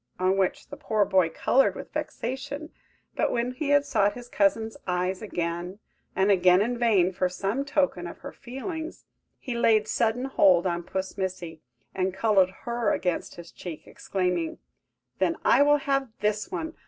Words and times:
On 0.17 0.35
which 0.35 0.69
the 0.69 0.77
poor 0.77 1.05
boy 1.05 1.29
coloured 1.29 1.75
with 1.75 1.93
vexation; 1.93 2.71
but 3.15 3.31
when 3.31 3.51
he 3.51 3.69
had 3.69 3.85
sought 3.85 4.13
his 4.15 4.29
cousin's 4.29 4.75
eyes 4.87 5.21
again 5.21 5.77
and 6.15 6.31
again 6.31 6.59
in 6.59 6.75
vain 6.75 7.11
for 7.13 7.29
some 7.29 7.63
token 7.63 8.07
of 8.07 8.17
her 8.21 8.31
feelings, 8.33 9.05
he 9.37 9.53
laid 9.53 9.87
sudden 9.87 10.25
hold 10.25 10.65
on 10.65 10.81
Puss 10.81 11.19
Missy, 11.19 11.61
and 11.93 12.15
cuddled 12.15 12.49
her 12.65 12.91
against 12.91 13.35
his 13.35 13.51
cheek, 13.51 13.85
exclaiming– 13.85 14.57
"Then 15.19 15.37
I 15.45 15.61
will 15.61 15.77
have 15.77 16.09
this 16.19 16.49
one! 16.51 16.73